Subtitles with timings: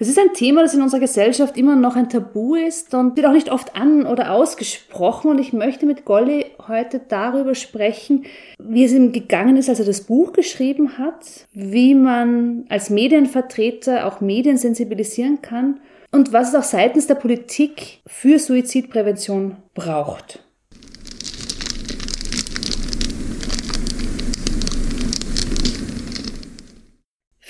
[0.00, 3.26] Das ist ein Thema, das in unserer Gesellschaft immer noch ein Tabu ist und wird
[3.26, 5.30] auch nicht oft an oder ausgesprochen.
[5.30, 8.24] Und ich möchte mit Golly heute darüber sprechen,
[8.58, 14.06] wie es ihm gegangen ist, als er das Buch geschrieben hat, wie man als Medienvertreter
[14.06, 15.80] auch Medien sensibilisieren kann
[16.12, 20.42] und was es auch seitens der Politik für Suizidprävention braucht.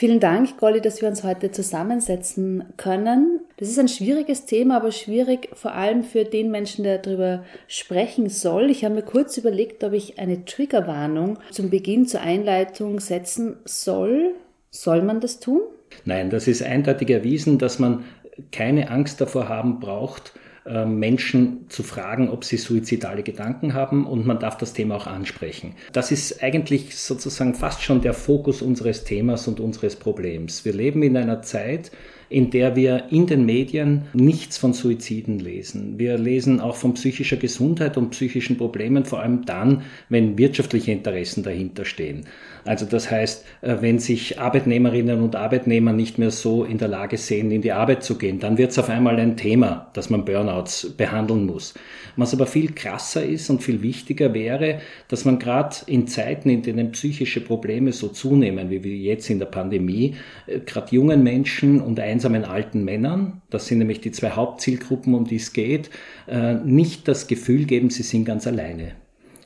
[0.01, 3.41] Vielen Dank, Golly, dass wir uns heute zusammensetzen können.
[3.59, 8.31] Das ist ein schwieriges Thema, aber schwierig vor allem für den Menschen, der darüber sprechen
[8.31, 8.71] soll.
[8.71, 14.37] Ich habe mir kurz überlegt, ob ich eine Triggerwarnung zum Beginn zur Einleitung setzen soll.
[14.71, 15.61] Soll man das tun?
[16.07, 18.05] Nein, das ist eindeutig erwiesen, dass man
[18.53, 20.33] keine Angst davor haben braucht,
[20.67, 25.07] äh, Menschen zu fragen, ob sie suizidale Gedanken haben und man darf das Thema auch
[25.07, 25.75] ansprechen.
[25.93, 30.65] Das ist eigentlich sozusagen fast schon der Fokus unseres Themas und unseres Problems.
[30.65, 31.91] Wir leben in einer Zeit,
[32.31, 35.99] in der wir in den Medien nichts von Suiziden lesen.
[35.99, 41.43] Wir lesen auch von psychischer Gesundheit und psychischen Problemen, vor allem dann, wenn wirtschaftliche Interessen
[41.43, 42.27] dahinter stehen.
[42.65, 47.17] Also das heißt, äh, wenn sich Arbeitnehmerinnen und Arbeitnehmer nicht mehr so in der Lage
[47.17, 50.25] sehen, in die Arbeit zu gehen, dann wird es auf einmal ein Thema, dass man
[50.25, 51.75] Burnouts behandeln muss.
[52.17, 56.63] Was aber viel krasser ist und viel wichtiger wäre, dass man gerade in Zeiten, in
[56.63, 60.17] denen psychische Probleme so zunehmen, wie wir jetzt in der Pandemie,
[60.47, 65.25] äh, gerade jungen Menschen und einsamen alten Männern, das sind nämlich die zwei Hauptzielgruppen, um
[65.25, 65.91] die es geht,
[66.29, 69.00] äh, nicht das Gefühl geben, sie sind ganz alleine.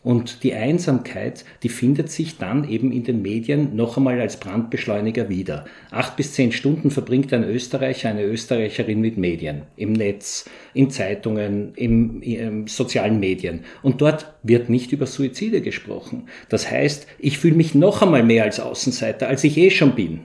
[0.04, 5.30] Und die Einsamkeit, die findet sich dann eben in den Medien noch einmal als Brandbeschleuniger
[5.30, 5.64] wieder.
[5.90, 10.44] Acht bis zehn Stunden verbringt ein Österreicher, eine Österreicherin mit Medien, im Netz,
[10.74, 13.64] in Zeitungen, im, im sozialen Medien.
[13.82, 16.28] Und dort wird nicht über Suizide gesprochen.
[16.50, 20.20] Das heißt, ich fühle mich noch einmal mehr als Außenseiter, als ich eh schon bin.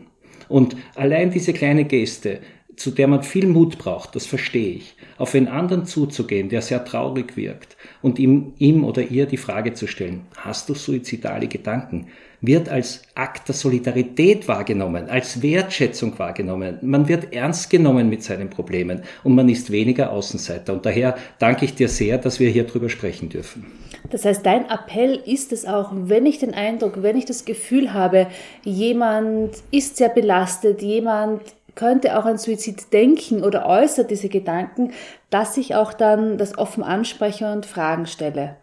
[0.50, 2.39] Und allein diese kleine Geste,
[2.79, 6.85] zu der man viel Mut braucht, das verstehe ich, auf einen anderen zuzugehen, der sehr
[6.85, 12.07] traurig wirkt und ihm, ihm oder ihr die Frage zu stellen, hast du suizidale Gedanken,
[12.41, 16.78] wird als Akt der Solidarität wahrgenommen, als Wertschätzung wahrgenommen.
[16.81, 20.72] Man wird ernst genommen mit seinen Problemen und man ist weniger Außenseiter.
[20.72, 23.66] Und daher danke ich dir sehr, dass wir hier drüber sprechen dürfen.
[24.09, 27.94] Das heißt, dein Appell ist es auch, wenn ich den Eindruck, wenn ich das Gefühl
[27.94, 28.28] habe,
[28.63, 31.41] jemand ist sehr belastet, jemand
[31.79, 34.91] könnte auch an Suizid denken oder äußert diese Gedanken,
[35.29, 38.57] dass ich auch dann das offen anspreche und Fragen stelle.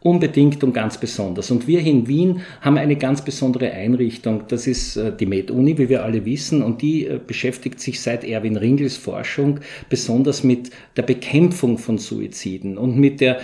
[0.00, 1.50] Unbedingt und ganz besonders.
[1.50, 4.44] Und wir in Wien haben eine ganz besondere Einrichtung.
[4.48, 6.62] Das ist äh, die Med-Uni, wie wir alle wissen.
[6.62, 12.78] Und die äh, beschäftigt sich seit Erwin Ringels Forschung besonders mit der Bekämpfung von Suiziden
[12.78, 13.42] und mit, der,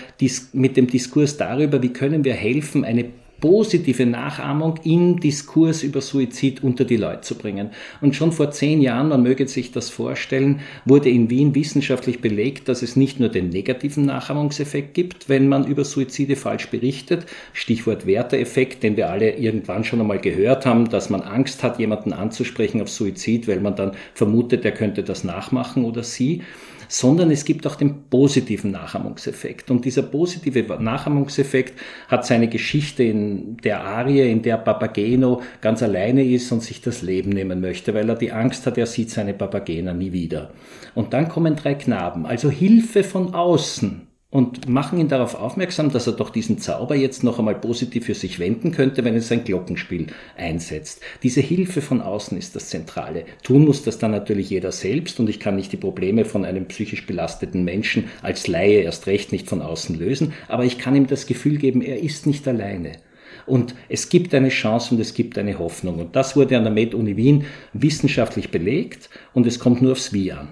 [0.52, 3.04] mit dem Diskurs darüber, wie können wir helfen, eine
[3.40, 7.70] positive Nachahmung im Diskurs über Suizid unter die Leute zu bringen.
[8.00, 12.68] Und schon vor zehn Jahren, man möge sich das vorstellen, wurde in Wien wissenschaftlich belegt,
[12.68, 18.06] dass es nicht nur den negativen Nachahmungseffekt gibt, wenn man über Suizide falsch berichtet, Stichwort
[18.06, 22.82] Werteeffekt, den wir alle irgendwann schon einmal gehört haben, dass man Angst hat, jemanden anzusprechen
[22.82, 26.42] auf Suizid, weil man dann vermutet, er könnte das nachmachen oder sie
[26.88, 29.70] sondern es gibt auch den positiven Nachahmungseffekt.
[29.70, 36.24] Und dieser positive Nachahmungseffekt hat seine Geschichte in der Arie, in der Papageno ganz alleine
[36.24, 39.34] ist und sich das Leben nehmen möchte, weil er die Angst hat, er sieht seine
[39.34, 40.50] Papagena nie wieder.
[40.94, 46.06] Und dann kommen drei Knaben, also Hilfe von außen und machen ihn darauf aufmerksam, dass
[46.06, 49.44] er doch diesen Zauber jetzt noch einmal positiv für sich wenden könnte, wenn er sein
[49.44, 51.00] Glockenspiel einsetzt.
[51.22, 53.24] Diese Hilfe von außen ist das Zentrale.
[53.42, 56.66] Tun muss das dann natürlich jeder selbst und ich kann nicht die Probleme von einem
[56.66, 61.06] psychisch belasteten Menschen als Laie erst recht nicht von außen lösen, aber ich kann ihm
[61.06, 62.92] das Gefühl geben, er ist nicht alleine.
[63.46, 66.00] Und es gibt eine Chance und es gibt eine Hoffnung.
[66.00, 70.32] Und das wurde an der Med-Uni Wien wissenschaftlich belegt und es kommt nur aufs Wie
[70.32, 70.48] an.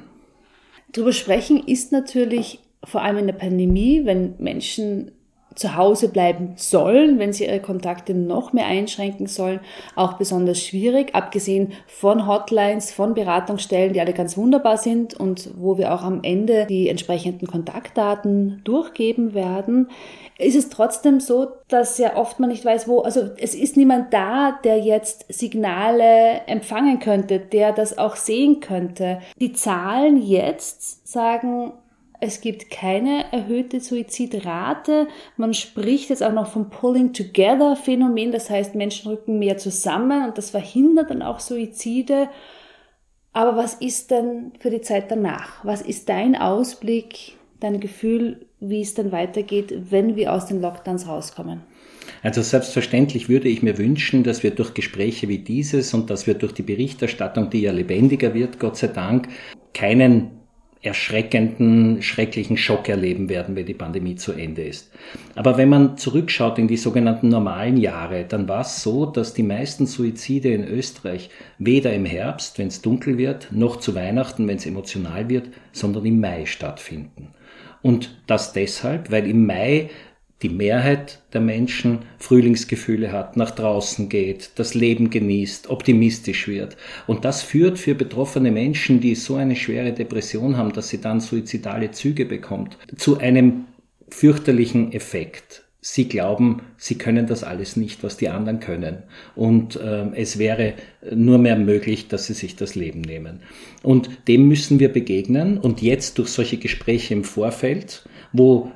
[0.93, 5.13] Darüber sprechen ist natürlich vor allem in der Pandemie, wenn Menschen
[5.57, 9.61] zu Hause bleiben sollen, wenn sie ihre Kontakte noch mehr einschränken sollen,
[9.97, 15.79] auch besonders schwierig, abgesehen von Hotlines, von Beratungsstellen, die alle ganz wunderbar sind und wo
[15.79, 19.89] wir auch am Ende die entsprechenden Kontaktdaten durchgeben werden,
[20.39, 24.13] ist es trotzdem so, dass ja oft man nicht weiß, wo, also es ist niemand
[24.13, 29.21] da, der jetzt Signale empfangen könnte, der das auch sehen könnte.
[29.41, 31.73] Die Zahlen jetzt sagen,
[32.21, 35.09] es gibt keine erhöhte Suizidrate.
[35.37, 38.33] Man spricht jetzt auch noch vom Pulling Together Phänomen.
[38.33, 42.29] Das heißt, Menschen rücken mehr zusammen und das verhindert dann auch Suizide.
[43.33, 45.65] Aber was ist denn für die Zeit danach?
[45.65, 51.07] Was ist dein Ausblick, dein Gefühl, wie es dann weitergeht, wenn wir aus den Lockdowns
[51.07, 51.61] rauskommen?
[52.23, 56.35] Also selbstverständlich würde ich mir wünschen, dass wir durch Gespräche wie dieses und dass wir
[56.35, 59.29] durch die Berichterstattung, die ja lebendiger wird, Gott sei Dank,
[59.75, 60.36] keinen
[60.87, 64.91] erschreckenden, schrecklichen Schock erleben werden, wenn die Pandemie zu Ende ist.
[65.35, 69.43] Aber wenn man zurückschaut in die sogenannten normalen Jahre, dann war es so, dass die
[69.43, 74.57] meisten Suizide in Österreich weder im Herbst, wenn es dunkel wird, noch zu Weihnachten, wenn
[74.57, 77.29] es emotional wird, sondern im Mai stattfinden.
[77.83, 79.91] Und das deshalb, weil im Mai
[80.43, 86.77] die Mehrheit der Menschen Frühlingsgefühle hat, nach draußen geht, das Leben genießt, optimistisch wird.
[87.07, 91.21] Und das führt für betroffene Menschen, die so eine schwere Depression haben, dass sie dann
[91.21, 93.65] suizidale Züge bekommt, zu einem
[94.11, 95.63] fürchterlichen Effekt.
[95.81, 99.05] Sie glauben, sie können das alles nicht, was die anderen können.
[99.37, 100.75] Und äh, es wäre
[101.15, 103.41] nur mehr möglich, dass sie sich das Leben nehmen.
[103.85, 105.59] Und dem müssen wir begegnen.
[105.59, 108.73] Und jetzt durch solche Gespräche im Vorfeld, wo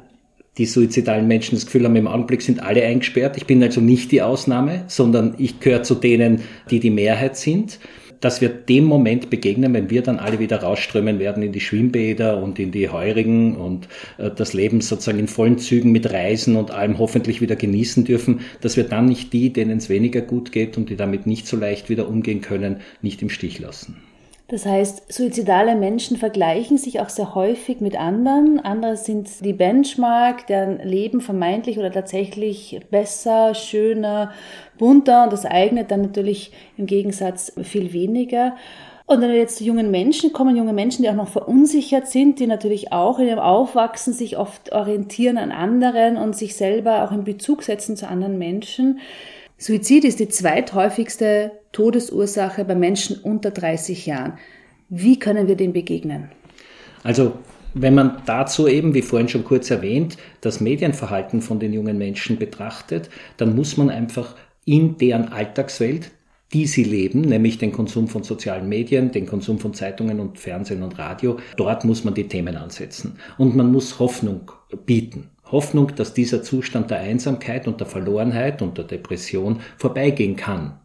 [0.59, 3.37] die suizidalen Menschen das Gefühl haben, im Augenblick sind alle eingesperrt.
[3.37, 7.79] Ich bin also nicht die Ausnahme, sondern ich gehöre zu denen, die die Mehrheit sind.
[8.21, 12.43] Dass wir dem Moment begegnen, wenn wir dann alle wieder rausströmen werden in die Schwimmbäder
[12.43, 13.89] und in die Heurigen und
[14.19, 18.41] äh, das Leben sozusagen in vollen Zügen mit Reisen und allem hoffentlich wieder genießen dürfen,
[18.61, 21.57] dass wir dann nicht die, denen es weniger gut geht und die damit nicht so
[21.57, 23.97] leicht wieder umgehen können, nicht im Stich lassen.
[24.51, 28.59] Das heißt, suizidale Menschen vergleichen sich auch sehr häufig mit anderen.
[28.59, 34.33] Andere sind die Benchmark, deren Leben vermeintlich oder tatsächlich besser, schöner,
[34.77, 38.57] bunter und das eigene dann natürlich im Gegensatz viel weniger.
[39.07, 42.41] Und wenn wir jetzt zu jungen Menschen kommen, junge Menschen, die auch noch verunsichert sind,
[42.41, 47.13] die natürlich auch in ihrem Aufwachsen sich oft orientieren an anderen und sich selber auch
[47.13, 48.99] in Bezug setzen zu anderen Menschen,
[49.59, 54.35] Suizid ist die zweithäufigste Todesursache bei Menschen unter 30 Jahren.
[54.89, 56.31] Wie können wir dem begegnen?
[57.05, 57.35] Also
[57.75, 62.39] wenn man dazu eben, wie vorhin schon kurz erwähnt, das Medienverhalten von den jungen Menschen
[62.39, 64.35] betrachtet, dann muss man einfach
[64.65, 66.11] in deren Alltagswelt,
[66.53, 70.83] die sie leben, nämlich den Konsum von sozialen Medien, den Konsum von Zeitungen und Fernsehen
[70.83, 73.19] und Radio, dort muss man die Themen ansetzen.
[73.39, 74.51] Und man muss Hoffnung
[74.85, 75.31] bieten.
[75.45, 80.80] Hoffnung, dass dieser Zustand der Einsamkeit und der Verlorenheit und der Depression vorbeigehen kann.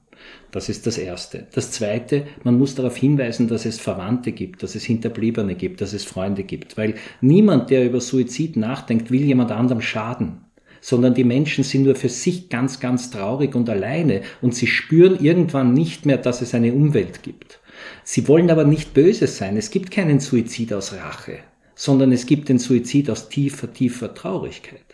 [0.56, 1.48] Das ist das Erste.
[1.54, 5.92] Das Zweite, man muss darauf hinweisen, dass es Verwandte gibt, dass es Hinterbliebene gibt, dass
[5.92, 6.78] es Freunde gibt.
[6.78, 10.42] Weil niemand, der über Suizid nachdenkt, will jemand anderem schaden
[10.81, 15.18] sondern die Menschen sind nur für sich ganz, ganz traurig und alleine und sie spüren
[15.19, 17.59] irgendwann nicht mehr, dass es eine Umwelt gibt.
[18.04, 19.57] Sie wollen aber nicht böse sein.
[19.57, 21.40] Es gibt keinen Suizid aus Rache
[21.76, 24.84] sondern es gibt den Suizid aus tiefer, tiefer Traurigkeit.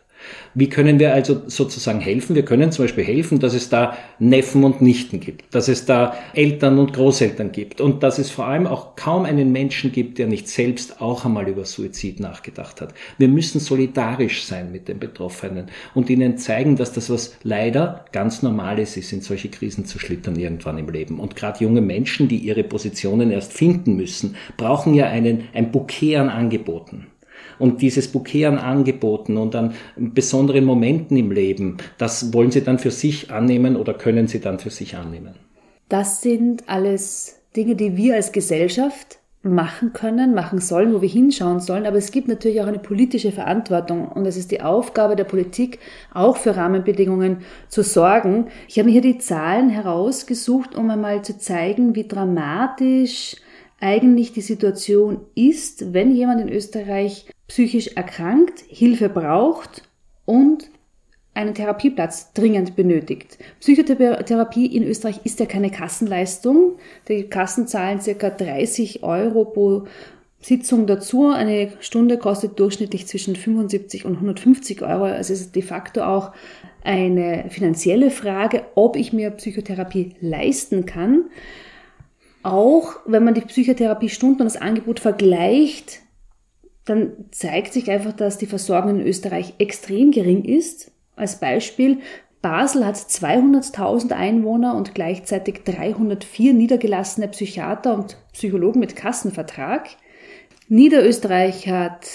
[0.54, 2.36] Wie können wir also sozusagen helfen?
[2.36, 6.14] Wir können zum Beispiel helfen, dass es da Neffen und Nichten gibt, dass es da
[6.34, 10.28] Eltern und Großeltern gibt und dass es vor allem auch kaum einen Menschen gibt, der
[10.28, 12.94] nicht selbst auch einmal über Suizid nachgedacht hat.
[13.18, 18.42] Wir müssen solidarisch sein mit den Betroffenen und ihnen zeigen, dass das was leider ganz
[18.42, 21.20] Normales ist, in solche Krisen zu schlittern irgendwann im Leben.
[21.20, 26.18] Und gerade junge Menschen, die ihre Positionen erst finden müssen, brauchen ja einen, ein Bouquet
[26.18, 27.08] an Angeboten.
[27.62, 32.80] Und dieses Bouquet an Angeboten und an besonderen Momenten im Leben, das wollen Sie dann
[32.80, 35.36] für sich annehmen oder können Sie dann für sich annehmen?
[35.88, 41.60] Das sind alles Dinge, die wir als Gesellschaft machen können, machen sollen, wo wir hinschauen
[41.60, 41.86] sollen.
[41.86, 45.80] Aber es gibt natürlich auch eine politische Verantwortung und es ist die Aufgabe der Politik,
[46.14, 48.48] auch für Rahmenbedingungen zu sorgen.
[48.68, 53.36] Ich habe mir hier die Zahlen herausgesucht, um einmal zu zeigen, wie dramatisch
[53.82, 59.84] eigentlich die Situation ist, wenn jemand in Österreich psychisch erkrankt, Hilfe braucht
[60.26, 60.70] und
[61.34, 63.38] einen Therapieplatz dringend benötigt.
[63.60, 66.78] Psychotherapie in Österreich ist ja keine Kassenleistung.
[67.08, 68.30] Die Kassen zahlen ca.
[68.30, 69.84] 30 Euro pro
[70.42, 71.30] Sitzung dazu.
[71.30, 75.06] Eine Stunde kostet durchschnittlich zwischen 75 und 150 Euro.
[75.06, 76.32] Also es ist de facto auch
[76.84, 81.26] eine finanzielle Frage, ob ich mir Psychotherapie leisten kann.
[82.44, 86.00] Auch wenn man die Psychotherapiestunden und das Angebot vergleicht,
[86.86, 90.92] dann zeigt sich einfach, dass die Versorgung in Österreich extrem gering ist.
[91.16, 92.00] Als Beispiel,
[92.42, 99.90] Basel hat 200.000 Einwohner und gleichzeitig 304 niedergelassene Psychiater und Psychologen mit Kassenvertrag.
[100.68, 102.08] Niederösterreich hat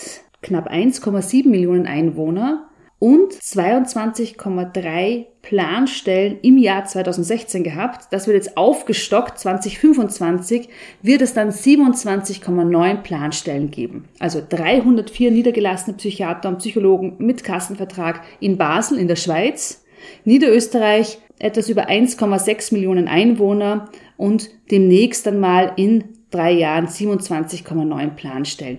[0.43, 2.66] knapp 1,7 Millionen Einwohner
[2.99, 8.07] und 22,3 Planstellen im Jahr 2016 gehabt.
[8.11, 9.39] Das wird jetzt aufgestockt.
[9.39, 10.69] 2025
[11.03, 14.09] wird es dann 27,9 Planstellen geben.
[14.19, 19.85] Also 304 niedergelassene Psychiater und Psychologen mit Kassenvertrag in Basel in der Schweiz.
[20.25, 28.79] Niederösterreich etwas über 1,6 Millionen Einwohner und demnächst dann mal in drei Jahren 27,9 Planstellen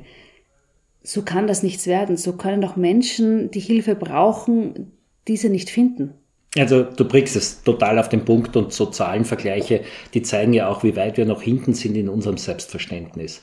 [1.07, 2.17] so kann das nichts werden.
[2.17, 4.91] So können doch Menschen, die Hilfe brauchen,
[5.25, 6.13] diese nicht finden.
[6.57, 10.83] Also du bringst es total auf den Punkt und so Zahlenvergleiche, die zeigen ja auch,
[10.83, 13.41] wie weit wir noch hinten sind in unserem Selbstverständnis.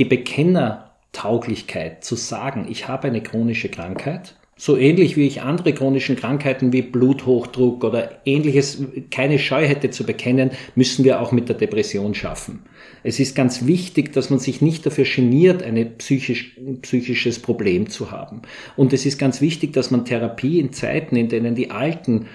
[0.00, 6.16] Die Bekennertauglichkeit zu sagen, ich habe eine chronische Krankheit, so ähnlich wie ich andere chronischen
[6.16, 11.56] Krankheiten wie Bluthochdruck oder ähnliches keine Scheu hätte zu bekennen, müssen wir auch mit der
[11.56, 12.58] Depression schaffen.
[13.02, 18.10] Es ist ganz wichtig, dass man sich nicht dafür geniert, ein psychisch, psychisches Problem zu
[18.10, 18.42] haben.
[18.76, 22.26] Und es ist ganz wichtig, dass man Therapie in Zeiten, in denen die alten,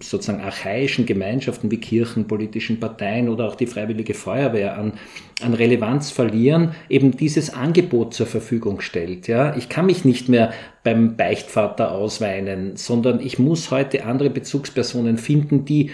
[0.00, 4.92] sozusagen archaischen Gemeinschaften wie Kirchen, politischen Parteien oder auch die Freiwillige Feuerwehr an,
[5.42, 9.26] an Relevanz verlieren, eben dieses Angebot zur Verfügung stellt.
[9.26, 10.52] Ja, ich kann mich nicht mehr
[10.84, 15.90] beim Beichtvater ausweinen, sondern ich muss heute andere Bezugspersonen finden, die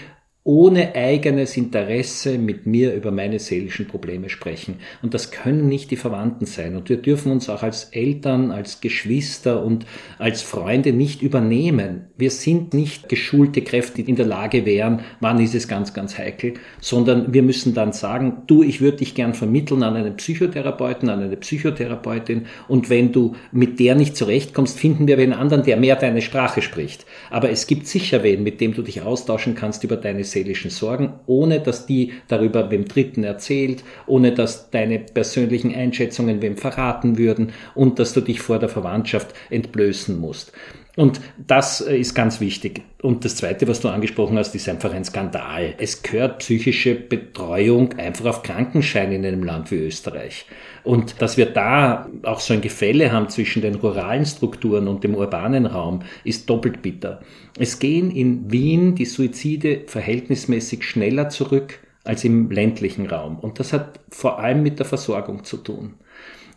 [0.47, 4.75] ohne eigenes Interesse mit mir über meine seelischen Probleme sprechen.
[5.01, 6.75] Und das können nicht die Verwandten sein.
[6.75, 9.87] Und wir dürfen uns auch als Eltern, als Geschwister und
[10.19, 12.09] als Freunde nicht übernehmen.
[12.15, 16.15] Wir sind nicht geschulte Kräfte, die in der Lage wären, wann ist es ganz, ganz
[16.15, 21.09] heikel, sondern wir müssen dann sagen, du, ich würde dich gern vermitteln an einen Psychotherapeuten,
[21.09, 22.45] an eine Psychotherapeutin.
[22.67, 26.61] Und wenn du mit der nicht zurechtkommst, finden wir einen anderen, der mehr deine Sprache
[26.61, 27.03] spricht.
[27.31, 31.13] Aber es gibt sicher wen, mit dem du dich austauschen kannst über deine seelischen Sorgen,
[31.25, 37.53] ohne dass die darüber wem Dritten erzählt, ohne dass deine persönlichen Einschätzungen wem verraten würden
[37.73, 40.51] und dass du dich vor der Verwandtschaft entblößen musst.
[40.95, 42.81] Und das äh, ist ganz wichtig.
[43.01, 45.75] Und das Zweite, was du angesprochen hast, ist einfach ein Skandal.
[45.77, 50.45] Es gehört psychische Betreuung einfach auf Krankenschein in einem Land wie Österreich.
[50.83, 55.15] Und dass wir da auch so ein Gefälle haben zwischen den ruralen Strukturen und dem
[55.15, 57.21] urbanen Raum, ist doppelt bitter.
[57.59, 63.39] Es gehen in Wien die Suizide verhältnismäßig schneller zurück als im ländlichen Raum.
[63.39, 65.95] Und das hat vor allem mit der Versorgung zu tun.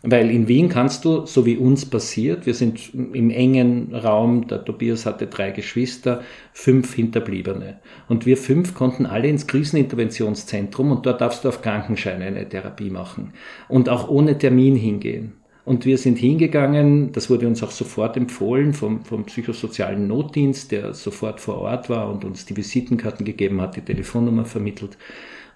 [0.01, 4.63] Weil in Wien kannst du, so wie uns passiert, wir sind im engen Raum, der
[4.63, 6.21] Tobias hatte drei Geschwister,
[6.53, 7.79] fünf Hinterbliebene.
[8.07, 12.89] Und wir fünf konnten alle ins Kriseninterventionszentrum und dort darfst du auf Krankenschein eine Therapie
[12.89, 13.33] machen.
[13.67, 15.33] Und auch ohne Termin hingehen.
[15.65, 20.93] Und wir sind hingegangen, das wurde uns auch sofort empfohlen vom, vom psychosozialen Notdienst, der
[20.93, 24.97] sofort vor Ort war und uns die Visitenkarten gegeben hat, die Telefonnummer vermittelt.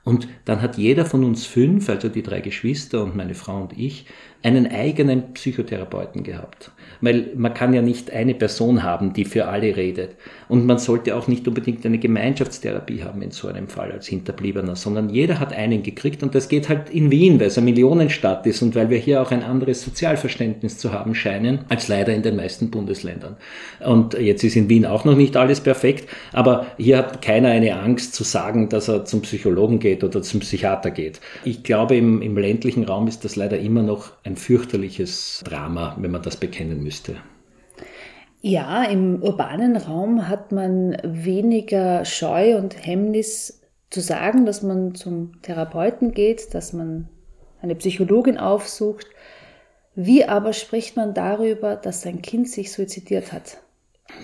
[0.04, 3.78] Und dann hat jeder von uns fünf, also die drei Geschwister und meine Frau und
[3.78, 4.06] ich,
[4.44, 6.72] einen eigenen Psychotherapeuten gehabt.
[7.00, 10.16] Weil man kann ja nicht eine Person haben, die für alle redet.
[10.50, 14.76] Und man sollte auch nicht unbedingt eine Gemeinschaftstherapie haben in so einem Fall als Hinterbliebener,
[14.76, 18.46] sondern jeder hat einen gekriegt und das geht halt in Wien, weil es eine Millionenstadt
[18.46, 22.22] ist und weil wir hier auch ein anderes Sozialverständnis zu haben scheinen, als leider in
[22.22, 23.38] den meisten Bundesländern.
[23.86, 27.80] Und jetzt ist in Wien auch noch nicht alles perfekt, aber hier hat keiner eine
[27.80, 31.22] Angst zu sagen, dass er zum Psychologen geht oder zum Psychiater geht.
[31.46, 35.96] Ich glaube, im, im ländlichen Raum ist das leider immer noch ein ein fürchterliches Drama,
[36.00, 37.16] wenn man das bekennen müsste.
[38.42, 45.42] Ja, im urbanen Raum hat man weniger Scheu und Hemmnis zu sagen, dass man zum
[45.44, 47.08] Therapeuten geht, dass man
[47.62, 49.08] eine Psychologin aufsucht.
[49.96, 53.60] Wie aber spricht man darüber, dass sein Kind sich suizidiert hat?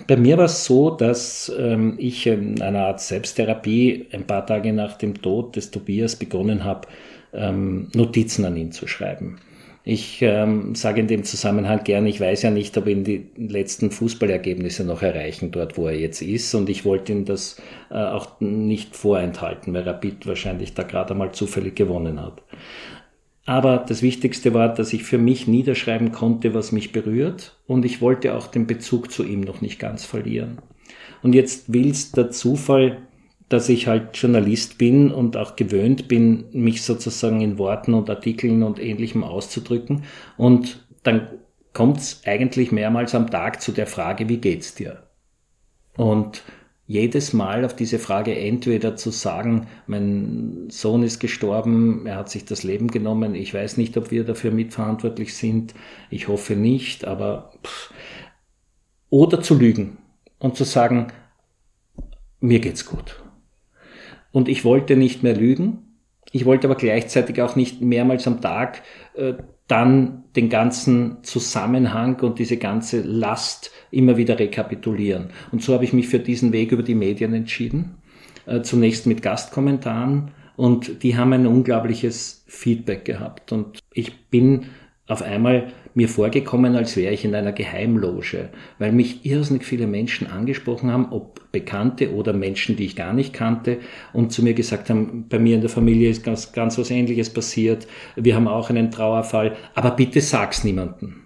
[0.06, 4.72] Bei mir war es so, dass ähm, ich in einer Art Selbsttherapie ein paar Tage
[4.72, 6.88] nach dem Tod des Tobias begonnen habe,
[7.32, 9.38] ähm, Notizen an ihn zu schreiben.
[9.82, 13.90] Ich ähm, sage in dem Zusammenhang gern, ich weiß ja nicht, ob ihn die letzten
[13.90, 16.54] Fußballergebnisse noch erreichen, dort wo er jetzt ist.
[16.54, 17.60] Und ich wollte ihm das
[17.90, 22.42] äh, auch nicht vorenthalten, weil Rapid wahrscheinlich da gerade einmal zufällig gewonnen hat.
[23.46, 27.56] Aber das Wichtigste war, dass ich für mich niederschreiben konnte, was mich berührt.
[27.66, 30.58] Und ich wollte auch den Bezug zu ihm noch nicht ganz verlieren.
[31.22, 32.98] Und jetzt will es der Zufall,
[33.50, 38.62] dass ich halt Journalist bin und auch gewöhnt bin, mich sozusagen in Worten und Artikeln
[38.62, 40.04] und ähnlichem auszudrücken.
[40.36, 41.28] Und dann
[41.72, 45.02] kommt es eigentlich mehrmals am Tag zu der Frage, wie geht's dir?
[45.96, 46.44] Und
[46.86, 52.44] jedes Mal auf diese Frage entweder zu sagen, mein Sohn ist gestorben, er hat sich
[52.44, 55.74] das Leben genommen, ich weiß nicht, ob wir dafür mitverantwortlich sind,
[56.08, 57.92] ich hoffe nicht, aber pff.
[59.08, 59.98] oder zu lügen
[60.38, 61.08] und zu sagen,
[62.38, 63.20] mir geht's gut.
[64.32, 65.78] Und ich wollte nicht mehr lügen,
[66.32, 68.82] ich wollte aber gleichzeitig auch nicht mehrmals am Tag
[69.14, 69.34] äh,
[69.66, 75.30] dann den ganzen Zusammenhang und diese ganze Last immer wieder rekapitulieren.
[75.52, 77.96] Und so habe ich mich für diesen Weg über die Medien entschieden.
[78.46, 83.52] Äh, zunächst mit Gastkommentaren und die haben ein unglaubliches Feedback gehabt.
[83.52, 84.66] Und ich bin
[85.10, 90.28] auf einmal mir vorgekommen, als wäre ich in einer Geheimloge, weil mich irrsinnig viele Menschen
[90.28, 93.78] angesprochen haben, ob Bekannte oder Menschen, die ich gar nicht kannte,
[94.12, 97.30] und zu mir gesagt haben, bei mir in der Familie ist ganz, ganz was Ähnliches
[97.30, 101.16] passiert, wir haben auch einen Trauerfall, aber bitte sag's niemandem.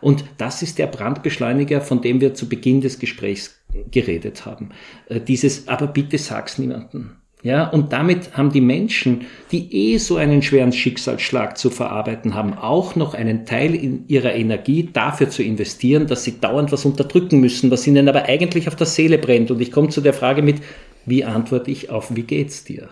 [0.00, 4.70] Und das ist der Brandbeschleuniger, von dem wir zu Beginn des Gesprächs geredet haben.
[5.08, 7.12] Äh, dieses, aber bitte sag's niemandem.
[7.44, 12.54] Ja, und damit haben die Menschen, die eh so einen schweren Schicksalsschlag zu verarbeiten haben,
[12.54, 17.40] auch noch einen Teil in ihrer Energie dafür zu investieren, dass sie dauernd was unterdrücken
[17.40, 19.50] müssen, was ihnen aber eigentlich auf der Seele brennt.
[19.50, 20.62] Und ich komme zu der Frage mit,
[21.04, 22.88] wie antworte ich auf, wie geht's dir?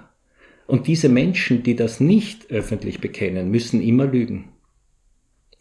[0.66, 4.50] Und diese Menschen, die das nicht öffentlich bekennen, müssen immer lügen.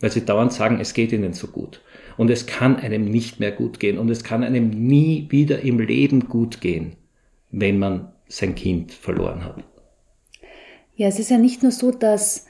[0.02, 1.80] Weil sie dauernd sagen, es geht ihnen so gut.
[2.18, 3.98] Und es kann einem nicht mehr gut gehen.
[3.98, 6.98] Und es kann einem nie wieder im Leben gut gehen,
[7.52, 9.64] wenn man sein Kind verloren hat.
[10.96, 12.46] Ja, es ist ja nicht nur so, dass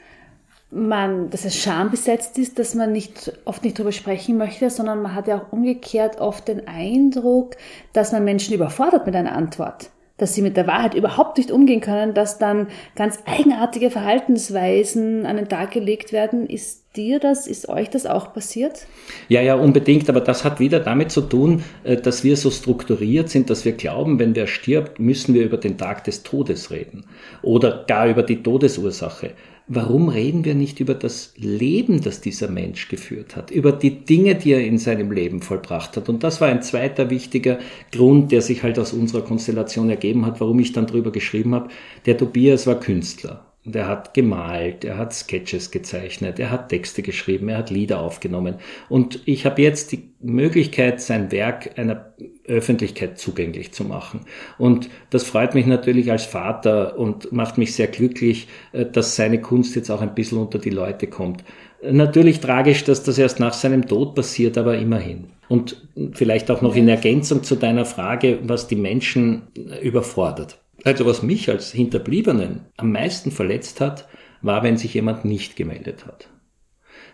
[0.70, 5.16] man, dass es schambesetzt ist, dass man nicht, oft nicht darüber sprechen möchte, sondern man
[5.16, 7.58] hat ja auch umgekehrt oft den Eindruck,
[7.94, 9.90] dass man Menschen überfordert mit einer Antwort
[10.22, 15.38] dass sie mit der Wahrheit überhaupt nicht umgehen können, dass dann ganz eigenartige Verhaltensweisen an
[15.38, 16.46] den Tag gelegt werden.
[16.46, 18.86] Ist dir das, ist euch das auch passiert?
[19.30, 20.08] Ja, ja, unbedingt.
[20.10, 23.72] Aber das hat wieder damit zu tun, äh, dass wir so strukturiert sind, dass wir
[23.72, 27.06] glauben, wenn wer stirbt, müssen wir über den Tag des Todes reden
[27.42, 29.32] oder gar über die Todesursache
[29.74, 34.36] warum reden wir nicht über das Leben, das dieser Mensch geführt hat, über die Dinge,
[34.36, 36.10] die er in seinem Leben vollbracht hat.
[36.10, 37.60] Und das war ein zweiter wichtiger
[37.92, 41.70] Grund, der sich halt aus unserer Konstellation ergeben hat, warum ich dann drüber geschrieben habe.
[42.06, 43.51] Der Tobias war Künstler.
[43.64, 48.02] Und er hat gemalt, er hat Sketches gezeichnet, er hat Texte geschrieben, er hat Lieder
[48.02, 48.56] aufgenommen.
[48.90, 52.14] Und ich habe jetzt die Möglichkeit, sein Werk einer
[52.48, 54.22] Öffentlichkeit zugänglich zu machen.
[54.58, 59.40] Und das freut mich natürlich als Vater und macht mich sehr glücklich, äh, dass seine
[59.40, 61.44] Kunst jetzt auch ein bisschen unter die Leute kommt.
[61.84, 65.26] Natürlich tragisch, dass das erst nach seinem Tod passiert, aber immerhin.
[65.48, 69.44] Und vielleicht auch noch in Ergänzung zu deiner Frage, was die Menschen
[69.82, 70.61] überfordert.
[70.84, 74.08] Also was mich als Hinterbliebenen am meisten verletzt hat,
[74.42, 76.30] war, wenn sich jemand nicht gemeldet hat.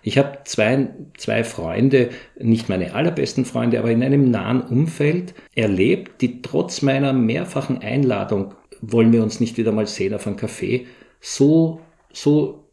[0.01, 6.21] Ich habe zwei, zwei Freunde, nicht meine allerbesten Freunde, aber in einem nahen Umfeld erlebt,
[6.21, 10.85] die trotz meiner mehrfachen Einladung, wollen wir uns nicht wieder mal sehen auf einen Café,
[11.19, 11.81] so,
[12.13, 12.69] so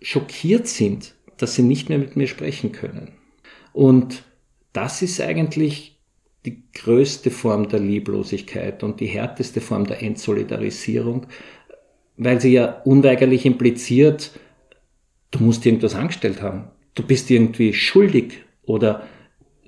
[0.00, 3.12] schockiert sind, dass sie nicht mehr mit mir sprechen können.
[3.72, 4.22] Und
[4.72, 5.97] das ist eigentlich
[6.48, 11.26] die größte Form der Lieblosigkeit und die härteste Form der Entsolidarisierung,
[12.16, 14.32] weil sie ja unweigerlich impliziert,
[15.30, 16.70] du musst irgendwas angestellt haben.
[16.94, 19.06] Du bist irgendwie schuldig oder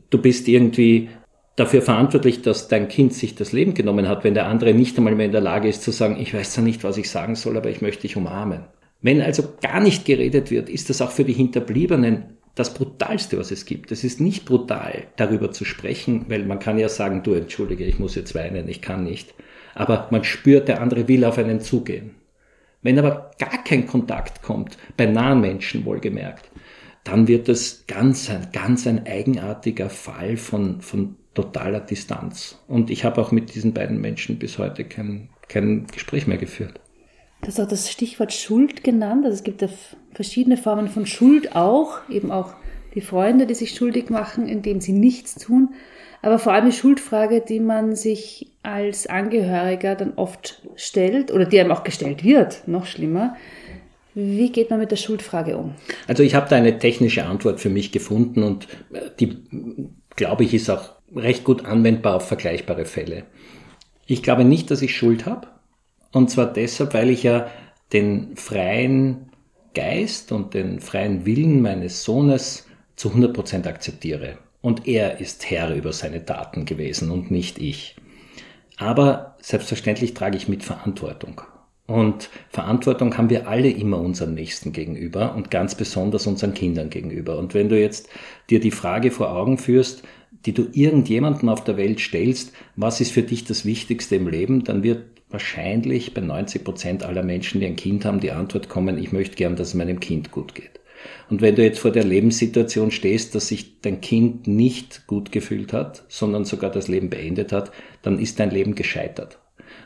[0.09, 1.11] du bist irgendwie
[1.57, 5.15] dafür verantwortlich, dass dein Kind sich das Leben genommen hat, wenn der andere nicht einmal
[5.15, 7.59] mehr in der Lage ist zu sagen, ich weiß zwar nicht, was ich sagen soll,
[7.59, 8.65] aber ich möchte dich umarmen.
[9.03, 13.51] Wenn also gar nicht geredet wird, ist das auch für die Hinterbliebenen das Brutalste, was
[13.51, 13.93] es gibt.
[13.93, 17.99] Es ist nicht brutal, darüber zu sprechen, weil man kann ja sagen, du entschuldige, ich
[17.99, 19.35] muss jetzt weinen, ich kann nicht.
[19.75, 22.17] Aber man spürt, der andere will auf einen zugehen.
[22.83, 26.51] Wenn aber gar kein Kontakt kommt, bei nahen Menschen wohlgemerkt,
[27.05, 32.59] dann wird es ganz ein, ganz ein eigenartiger Fall von, von totaler Distanz.
[32.69, 36.81] Und ich habe auch mit diesen beiden Menschen bis heute kein, kein Gespräch mehr geführt.
[37.41, 39.25] Du hast auch das Stichwort Schuld genannt.
[39.25, 39.69] Also es gibt ja
[40.13, 42.55] verschiedene Formen von Schuld auch, eben auch
[42.95, 45.71] die Freunde, die sich schuldig machen, indem sie nichts tun.
[46.23, 51.59] Aber vor allem die Schuldfrage, die man sich als Angehöriger dann oft stellt oder die
[51.59, 53.37] einem auch gestellt wird, noch schlimmer.
[54.15, 55.75] Wie geht man mit der Schuldfrage um?
[56.09, 58.69] Also ich habe da eine technische Antwort für mich gefunden und
[59.19, 59.39] die,
[60.17, 63.25] glaube ich, ist auch recht gut anwendbar auf vergleichbare Fälle.
[64.07, 65.47] Ich glaube nicht, dass ich Schuld habe.
[66.13, 67.51] Und zwar deshalb, weil ich ja
[67.93, 69.31] den freien
[69.75, 74.39] Geist und den freien Willen meines Sohnes zu 100 Prozent akzeptiere.
[74.61, 77.97] Und er ist Herr über seine Taten gewesen und nicht ich.
[78.77, 81.43] Aber selbstverständlich trage ich mit Verantwortung.
[81.87, 87.37] Und Verantwortung haben wir alle immer unseren Nächsten gegenüber und ganz besonders unseren Kindern gegenüber.
[87.39, 88.09] Und wenn du jetzt
[88.49, 90.03] dir die Frage vor Augen führst,
[90.47, 94.63] die du irgendjemandem auf der Welt stellst, was ist für dich das Wichtigste im Leben,
[94.65, 98.99] dann wird wahrscheinlich bei 90 Prozent aller Menschen, die ein Kind haben, die Antwort kommen,
[98.99, 100.81] ich möchte gern, dass es meinem Kind gut geht.
[101.31, 105.73] Und wenn du jetzt vor der Lebenssituation stehst, dass sich dein Kind nicht gut gefühlt
[105.73, 109.39] hat, sondern sogar das Leben beendet hat, dann ist dein Leben gescheitert.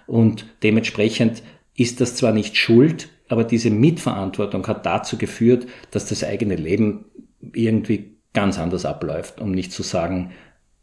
[0.06, 1.42] Und dementsprechend
[1.76, 7.06] ist das zwar nicht Schuld, aber diese Mitverantwortung hat dazu geführt, dass das eigene Leben
[7.52, 10.32] irgendwie ganz anders abläuft, um nicht zu sagen,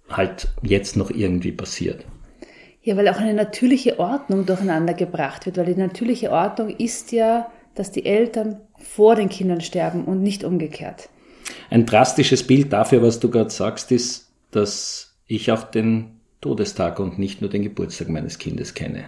[0.10, 2.06] halt jetzt noch irgendwie passiert.
[2.84, 7.52] Ja, weil auch eine natürliche Ordnung durcheinander gebracht wird, weil die natürliche Ordnung ist ja,
[7.76, 11.10] dass die Eltern vor den Kindern sterben und nicht umgekehrt.
[11.70, 17.20] Ein drastisches Bild dafür, was du gerade sagst, ist, dass ich auch den Todestag und
[17.20, 19.06] nicht nur den Geburtstag meines Kindes kenne.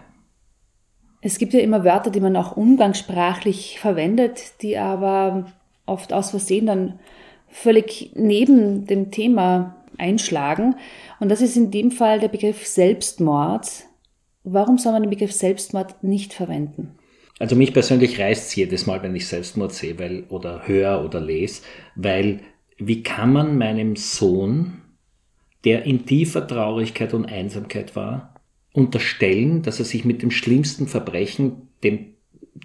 [1.21, 5.51] Es gibt ja immer Wörter, die man auch umgangssprachlich verwendet, die aber
[5.85, 6.99] oft aus Versehen dann
[7.47, 10.75] völlig neben dem Thema einschlagen.
[11.19, 13.67] Und das ist in dem Fall der Begriff Selbstmord.
[14.43, 16.95] Warum soll man den Begriff Selbstmord nicht verwenden?
[17.39, 21.19] Also mich persönlich reißt es jedes Mal, wenn ich Selbstmord sehe weil, oder höre oder
[21.19, 21.63] lese,
[21.95, 22.41] weil
[22.77, 24.81] wie kann man meinem Sohn,
[25.65, 28.35] der in tiefer Traurigkeit und Einsamkeit war,
[28.73, 32.12] unterstellen, dass er sich mit dem schlimmsten Verbrechen, dem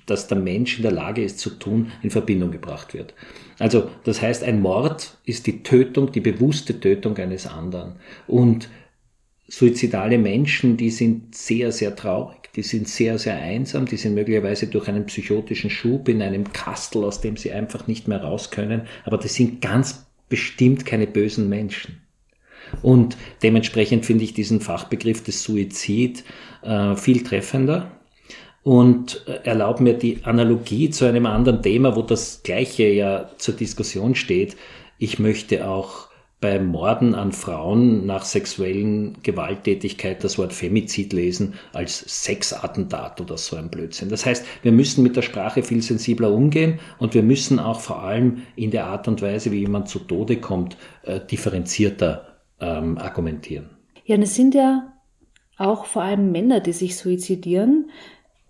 [0.07, 3.15] das der Mensch in der Lage ist zu tun, in Verbindung gebracht wird.
[3.59, 7.97] Also das heißt, ein Mord ist die Tötung, die bewusste Tötung eines anderen.
[8.27, 8.69] Und
[9.49, 14.67] suizidale Menschen, die sind sehr, sehr traurig, die sind sehr, sehr einsam, die sind möglicherweise
[14.67, 18.83] durch einen psychotischen Schub in einem Kastel, aus dem sie einfach nicht mehr raus können,
[19.05, 22.03] aber das sind ganz bestimmt keine bösen Menschen.
[22.83, 26.25] Und dementsprechend finde ich diesen Fachbegriff des Suizid
[26.63, 27.98] äh, viel treffender
[28.69, 33.55] und äh, erlaubt mir die Analogie zu einem anderen Thema, wo das Gleiche ja zur
[33.55, 34.59] Diskussion steht.
[34.99, 36.09] Ich möchte auch
[36.43, 43.57] bei Morden an Frauen nach sexuellen Gewalttätigkeit das Wort Femizid lesen als Sexattentat oder so
[43.57, 44.11] ein Blödsinn.
[44.11, 48.03] Das heißt, wir müssen mit der Sprache viel sensibler umgehen und wir müssen auch vor
[48.03, 53.71] allem in der Art und Weise, wie jemand zu Tode kommt, äh, differenzierter ähm, argumentieren.
[54.05, 54.93] Ja, und es sind ja
[55.57, 57.91] auch vor allem Männer, die sich suizidieren.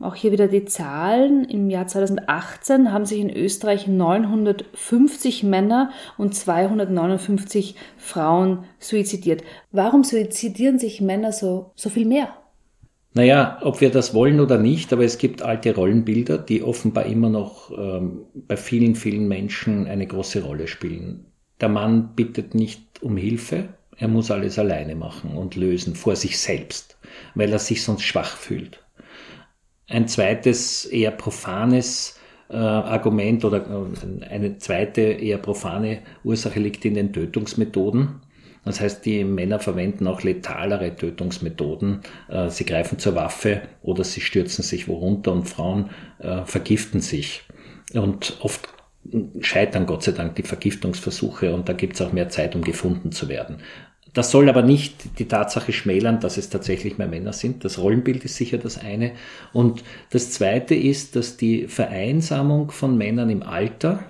[0.01, 1.45] Auch hier wieder die Zahlen.
[1.45, 9.43] Im Jahr 2018 haben sich in Österreich 950 Männer und 259 Frauen suizidiert.
[9.73, 12.29] Warum suizidieren sich Männer so, so viel mehr?
[13.15, 17.31] Naja, ob wir das wollen oder nicht, aber es gibt alte Rollenbilder, die offenbar immer
[17.31, 21.25] noch ähm, bei vielen, vielen Menschen eine große Rolle spielen.
[21.61, 26.39] Der Mann bittet nicht um Hilfe, er muss alles alleine machen und lösen vor sich
[26.39, 26.97] selbst,
[27.35, 28.85] weil er sich sonst schwach fühlt.
[29.89, 32.19] Ein zweites, eher profanes
[32.51, 38.21] äh, Argument oder äh, eine zweite, eher profane Ursache liegt in den Tötungsmethoden.
[38.65, 42.01] Das heißt, die Männer verwenden auch letalere Tötungsmethoden.
[42.29, 47.43] Äh, sie greifen zur Waffe oder sie stürzen sich worunter und Frauen äh, vergiften sich.
[47.95, 48.69] Und oft
[49.41, 53.11] scheitern Gott sei Dank die Vergiftungsversuche und da gibt es auch mehr Zeit, um gefunden
[53.11, 53.59] zu werden.
[54.19, 57.65] Das soll aber nicht die Tatsache schmälern, dass es tatsächlich mehr Männer sind.
[57.65, 59.13] Das Rollenbild ist sicher das eine.
[59.53, 64.01] Und das zweite ist, dass die Vereinsamung von Männern im Alter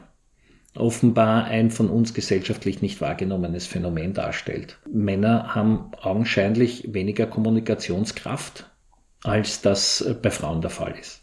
[0.74, 4.78] offenbar ein von uns gesellschaftlich nicht wahrgenommenes Phänomen darstellt.
[4.90, 8.64] Männer haben augenscheinlich weniger Kommunikationskraft,
[9.24, 11.20] als das bei Frauen der Fall ist.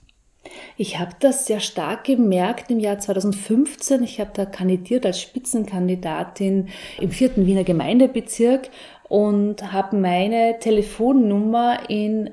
[0.78, 4.04] Ich habe das sehr stark gemerkt im Jahr 2015.
[4.04, 8.70] Ich habe da kandidiert als Spitzenkandidatin im vierten Wiener Gemeindebezirk
[9.08, 12.32] und habe meine Telefonnummer in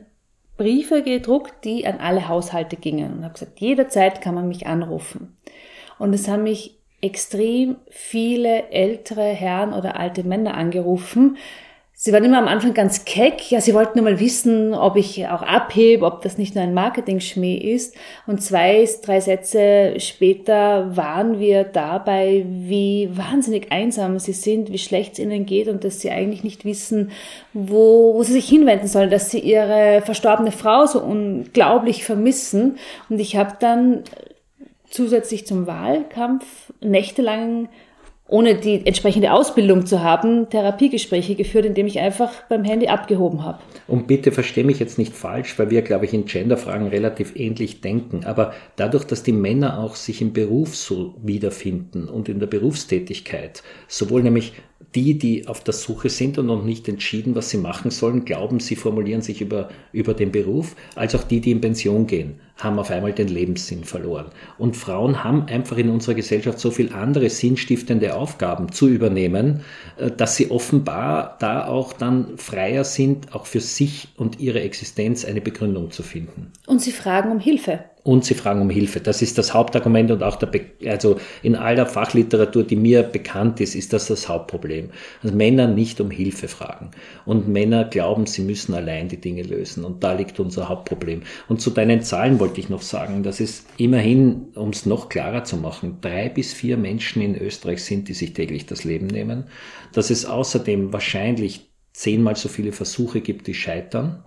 [0.56, 5.36] Briefe gedruckt, die an alle Haushalte gingen und habe gesagt, jederzeit kann man mich anrufen.
[5.98, 11.36] Und es haben mich extrem viele ältere Herren oder alte Männer angerufen,
[12.04, 13.48] Sie waren immer am Anfang ganz keck.
[13.52, 16.74] Ja, sie wollten nur mal wissen, ob ich auch abhebe, ob das nicht nur ein
[16.74, 17.94] Marketing-Schmäh ist.
[18.26, 25.12] Und zwei, drei Sätze später waren wir dabei, wie wahnsinnig einsam sie sind, wie schlecht
[25.12, 27.12] es ihnen geht und dass sie eigentlich nicht wissen,
[27.52, 32.78] wo, wo sie sich hinwenden sollen, dass sie ihre verstorbene Frau so unglaublich vermissen.
[33.10, 34.02] Und ich habe dann
[34.90, 37.68] zusätzlich zum Wahlkampf nächtelang
[38.32, 43.58] ohne die entsprechende Ausbildung zu haben, Therapiegespräche geführt, indem ich einfach beim Handy abgehoben habe.
[43.86, 47.82] Und bitte verstehe mich jetzt nicht falsch, weil wir, glaube ich, in Genderfragen relativ ähnlich
[47.82, 48.24] denken.
[48.24, 53.62] Aber dadurch, dass die Männer auch sich im Beruf so wiederfinden und in der Berufstätigkeit,
[53.86, 54.54] sowohl nämlich
[54.94, 58.60] die, die auf der Suche sind und noch nicht entschieden, was sie machen sollen, glauben,
[58.60, 62.78] sie formulieren sich über, über den Beruf, als auch die, die in Pension gehen, haben
[62.78, 64.26] auf einmal den Lebenssinn verloren.
[64.58, 69.62] Und Frauen haben einfach in unserer Gesellschaft so viel andere sinnstiftende Aufgaben zu übernehmen,
[69.98, 75.24] äh, dass sie offenbar da auch dann freier sind, auch für sich und ihre Existenz
[75.24, 76.52] eine Begründung zu finden.
[76.66, 79.00] Und sie fragen um Hilfe und sie fragen um Hilfe.
[79.00, 83.60] Das ist das Hauptargument und auch der, Be also in aller Fachliteratur, die mir bekannt
[83.60, 84.90] ist, ist das das Hauptproblem.
[85.22, 86.90] Also Männer nicht um Hilfe fragen
[87.24, 91.22] und Männer glauben, sie müssen allein die Dinge lösen und da liegt unser Hauptproblem.
[91.48, 95.44] Und zu deinen Zahlen wollte ich noch sagen, dass es immerhin, um es noch klarer
[95.44, 99.44] zu machen, drei bis vier Menschen in Österreich sind, die sich täglich das Leben nehmen,
[99.92, 104.24] dass es außerdem wahrscheinlich zehnmal so viele Versuche gibt, die scheitern.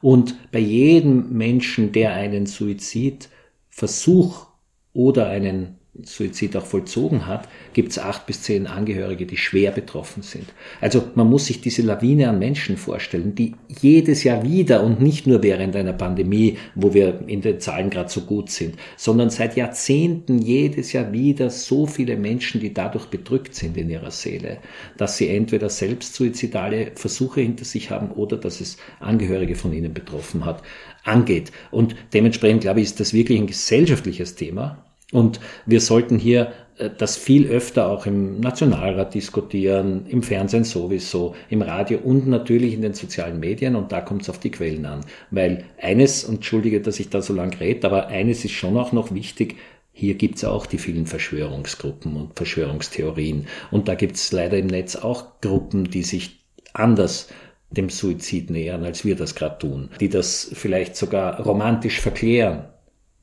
[0.00, 4.46] Und bei jedem Menschen, der einen Suizidversuch
[4.92, 10.22] oder einen Suizid auch vollzogen hat, gibt es acht bis zehn Angehörige, die schwer betroffen
[10.22, 10.46] sind.
[10.80, 15.26] Also man muss sich diese Lawine an Menschen vorstellen, die jedes Jahr wieder und nicht
[15.26, 19.56] nur während einer Pandemie, wo wir in den Zahlen gerade so gut sind, sondern seit
[19.56, 24.58] Jahrzehnten jedes Jahr wieder so viele Menschen, die dadurch bedrückt sind in ihrer Seele,
[24.96, 29.94] dass sie entweder selbst suizidale Versuche hinter sich haben oder dass es Angehörige von ihnen
[29.94, 30.62] betroffen hat,
[31.04, 31.52] angeht.
[31.70, 36.90] Und dementsprechend glaube ich, ist das wirklich ein gesellschaftliches Thema und wir sollten hier äh,
[36.96, 42.82] das viel öfter auch im Nationalrat diskutieren, im Fernsehen sowieso, im Radio und natürlich in
[42.82, 45.00] den sozialen Medien und da kommt es auf die Quellen an.
[45.30, 49.12] Weil eines, entschuldige, dass ich da so lang rede, aber eines ist schon auch noch
[49.14, 49.56] wichtig,
[49.92, 53.46] hier gibt's auch die vielen Verschwörungsgruppen und Verschwörungstheorien.
[53.70, 56.40] Und da gibt's leider im Netz auch Gruppen, die sich
[56.72, 57.28] anders
[57.70, 62.69] dem Suizid nähern, als wir das gerade tun, die das vielleicht sogar romantisch verklären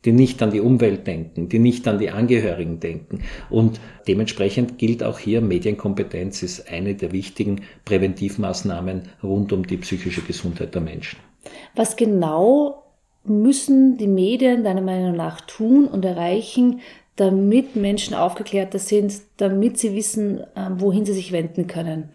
[0.08, 3.24] die nicht an die Umwelt denken, die nicht an die Angehörigen denken.
[3.50, 10.22] Und dementsprechend gilt auch hier, Medienkompetenz ist eine der wichtigen Präventivmaßnahmen rund um die psychische
[10.22, 11.20] Gesundheit der Menschen.
[11.76, 12.84] Was genau
[13.26, 16.80] müssen die Medien deiner Meinung nach tun und erreichen,
[17.18, 22.14] damit Menschen aufgeklärter sind, damit sie wissen, äh, wohin sie sich wenden können?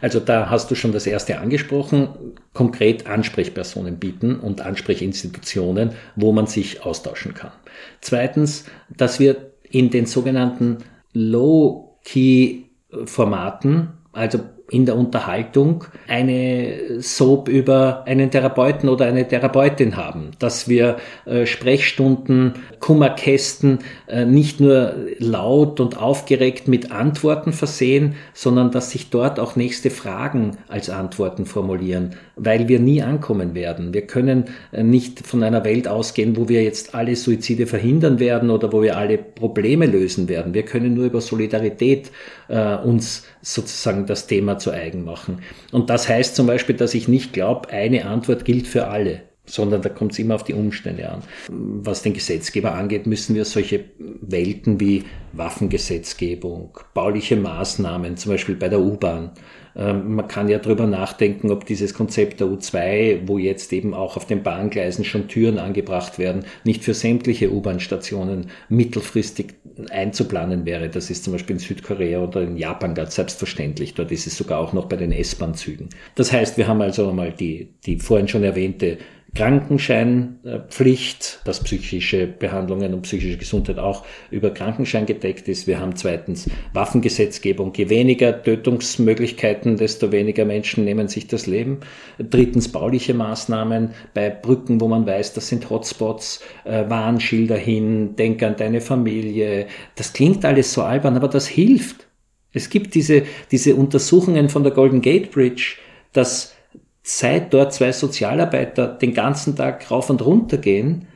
[0.00, 2.08] Also da hast du schon das erste angesprochen,
[2.52, 7.52] konkret Ansprechpersonen bieten und Ansprechinstitutionen, wo man sich austauschen kann.
[8.00, 10.78] Zweitens, dass wir in den sogenannten
[11.12, 14.40] Low-Key-Formaten, also
[14.72, 21.44] in der Unterhaltung eine Soap über einen Therapeuten oder eine Therapeutin haben, dass wir äh,
[21.44, 29.38] Sprechstunden, Kummerkästen äh, nicht nur laut und aufgeregt mit Antworten versehen, sondern dass sich dort
[29.38, 33.92] auch nächste Fragen als Antworten formulieren, weil wir nie ankommen werden.
[33.92, 38.48] Wir können äh, nicht von einer Welt ausgehen, wo wir jetzt alle Suizide verhindern werden
[38.48, 40.54] oder wo wir alle Probleme lösen werden.
[40.54, 42.10] Wir können nur über Solidarität
[42.48, 45.42] äh, uns sozusagen das Thema zu eigen machen.
[45.72, 49.82] Und das heißt zum Beispiel, dass ich nicht glaube, eine Antwort gilt für alle sondern
[49.82, 51.22] da kommt es immer auf die Umstände an.
[51.48, 58.68] Was den Gesetzgeber angeht, müssen wir solche Welten wie Waffengesetzgebung, bauliche Maßnahmen, zum Beispiel bei
[58.68, 59.32] der U-Bahn,
[59.74, 64.26] man kann ja drüber nachdenken, ob dieses Konzept der U2, wo jetzt eben auch auf
[64.26, 69.54] den Bahngleisen schon Türen angebracht werden, nicht für sämtliche U-Bahn-Stationen mittelfristig
[69.90, 70.90] einzuplanen wäre.
[70.90, 73.94] Das ist zum Beispiel in Südkorea oder in Japan ganz selbstverständlich.
[73.94, 75.88] Dort ist es sogar auch noch bei den S-Bahn-Zügen.
[76.14, 78.98] Das heißt, wir haben also einmal die, die vorhin schon erwähnte
[79.34, 85.66] Krankenscheinpflicht, dass psychische Behandlungen und psychische Gesundheit auch über Krankenschein gedeckt ist.
[85.66, 87.72] Wir haben zweitens Waffengesetzgebung.
[87.74, 91.80] Je weniger Tötungsmöglichkeiten, desto weniger Menschen nehmen sich das Leben.
[92.18, 98.42] Drittens bauliche Maßnahmen bei Brücken, wo man weiß, das sind Hotspots, äh, Warnschilder hin, denk
[98.42, 99.66] an deine Familie.
[99.94, 102.06] Das klingt alles so albern, aber das hilft.
[102.52, 105.76] Es gibt diese, diese Untersuchungen von der Golden Gate Bridge,
[106.12, 106.54] dass
[107.02, 111.06] seit dort zwei Sozialarbeiter den ganzen Tag rauf und runter gehen,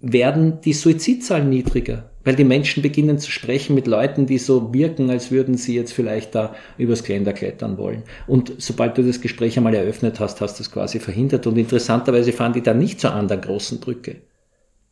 [0.00, 5.10] werden die Suizidzahlen niedriger, weil die Menschen beginnen zu sprechen mit Leuten, die so wirken,
[5.10, 8.04] als würden sie jetzt vielleicht da übers Geländer klettern wollen.
[8.28, 11.46] Und sobald du das Gespräch einmal eröffnet hast, hast du es quasi verhindert.
[11.46, 14.22] Und interessanterweise fahren die dann nicht zur anderen großen Brücke,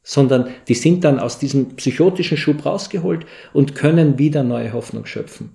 [0.03, 5.51] sondern die sind dann aus diesem psychotischen Schub rausgeholt und können wieder neue Hoffnung schöpfen.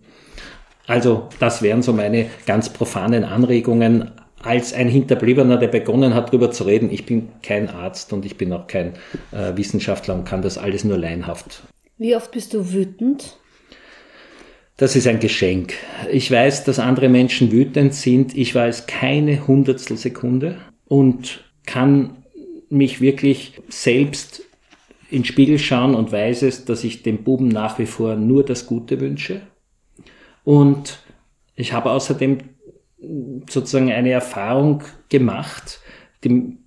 [0.88, 4.12] Also das wären so meine ganz profanen Anregungen
[4.48, 6.90] als ein Hinterbliebener, der begonnen hat, darüber zu reden.
[6.90, 8.94] Ich bin kein Arzt und ich bin auch kein
[9.32, 11.64] äh, Wissenschaftler und kann das alles nur leinhaft.
[11.98, 13.38] Wie oft bist du wütend?
[14.78, 15.74] Das ist ein Geschenk.
[16.12, 18.38] Ich weiß, dass andere Menschen wütend sind.
[18.38, 22.24] Ich weiß keine Hundertstel Sekunde und kann
[22.70, 24.44] mich wirklich selbst
[25.10, 28.46] in den Spiegel schauen und weiß es, dass ich dem Buben nach wie vor nur
[28.46, 29.42] das Gute wünsche.
[30.44, 31.00] Und
[31.56, 32.38] ich habe außerdem
[33.00, 35.82] sozusagen eine Erfahrung gemacht,
[36.24, 36.58] die,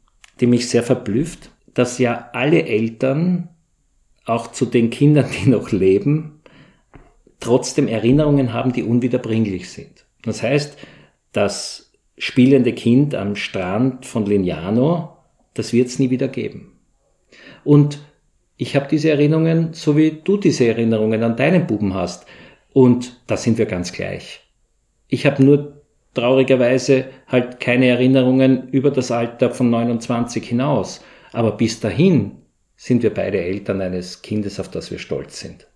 [0.40, 3.48] die mich sehr verblüfft, dass ja alle Eltern,
[4.24, 6.40] auch zu den Kindern, die noch leben,
[7.40, 10.06] trotzdem Erinnerungen haben, die unwiederbringlich sind.
[10.22, 10.76] Das heißt,
[11.32, 15.16] das spielende Kind am Strand von Lignano,
[15.54, 16.78] das wird es nie wieder geben.
[17.64, 17.98] Und
[18.56, 22.26] ich habe diese Erinnerungen, so wie du diese Erinnerungen an deinen Buben hast.
[22.72, 24.40] Und da sind wir ganz gleich.
[25.08, 25.79] Ich habe nur
[26.14, 31.02] traurigerweise halt keine Erinnerungen über das Alter von 29 hinaus.
[31.32, 32.32] Aber bis dahin
[32.76, 35.66] sind wir beide Eltern eines Kindes, auf das wir stolz sind.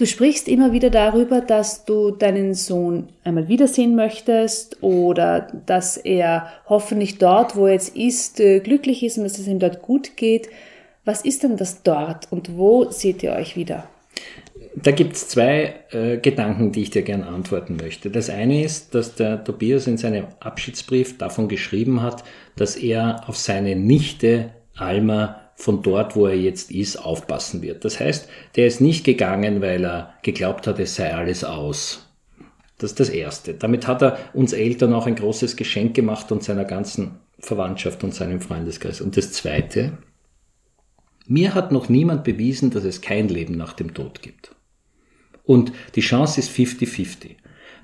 [0.00, 6.48] Du sprichst immer wieder darüber, dass du deinen Sohn einmal wiedersehen möchtest oder dass er
[6.66, 10.16] hoffentlich dort, wo er jetzt ist, äh, glücklich ist und dass es ihm dort gut
[10.16, 10.48] geht.
[11.04, 13.84] Was ist denn das dort und wo seht ihr euch wieder?
[14.82, 18.10] Da gibt es zwei äh, Gedanken, die ich dir gerne antworten möchte.
[18.10, 22.24] Das eine ist, dass der Tobias in seinem Abschiedsbrief davon geschrieben hat,
[22.56, 27.84] dass er auf seine Nichte Alma von dort, wo er jetzt ist, aufpassen wird.
[27.84, 32.06] Das heißt, der ist nicht gegangen, weil er geglaubt hat, es sei alles aus.
[32.78, 33.54] Das ist das Erste.
[33.54, 38.14] Damit hat er uns Eltern auch ein großes Geschenk gemacht und seiner ganzen Verwandtschaft und
[38.14, 39.02] seinem Freundeskreis.
[39.02, 39.98] Und das Zweite,
[41.26, 44.54] mir hat noch niemand bewiesen, dass es kein Leben nach dem Tod gibt.
[45.50, 47.30] Und die Chance ist 50-50.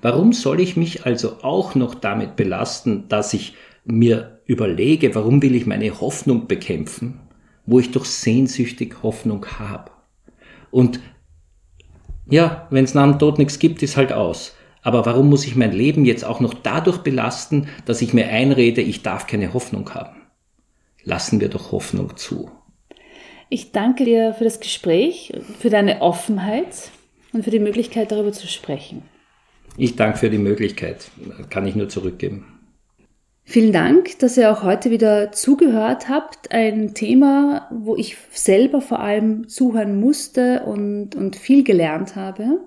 [0.01, 5.57] Warum soll ich mich also auch noch damit belasten, dass ich mir überlege, warum will
[5.57, 7.19] ich meine Hoffnung bekämpfen,
[7.67, 9.91] wo ich doch sehnsüchtig Hoffnung habe?
[10.71, 11.01] Und
[12.31, 14.55] ja, wenn es nach dem Tod nichts gibt, ist halt aus.
[14.83, 18.81] Aber warum muss ich mein Leben jetzt auch noch dadurch belasten, dass ich mir einrede,
[18.81, 20.23] ich darf keine Hoffnung haben?
[21.03, 22.49] Lassen wir doch Hoffnung zu.
[23.49, 26.93] Ich danke dir für das Gespräch, für deine Offenheit
[27.37, 29.03] und für die Möglichkeit, darüber zu sprechen.
[29.77, 31.11] Ich danke für die Möglichkeit.
[31.51, 32.46] Kann ich nur zurückgeben.
[33.44, 36.51] Vielen Dank, dass ihr auch heute wieder zugehört habt.
[36.51, 42.61] Ein Thema, wo ich selber vor allem zuhören musste und, und viel gelernt habe.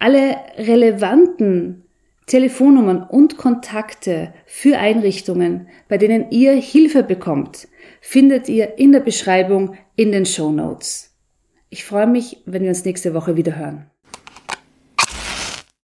[0.00, 1.84] Alle relevanten
[2.26, 7.68] Telefonnummern und Kontakte für Einrichtungen, bei denen ihr Hilfe bekommt,
[8.00, 11.07] findet ihr in der Beschreibung in den Show Notes.
[11.70, 13.90] Ich freue mich, wenn wir uns nächste Woche wieder hören.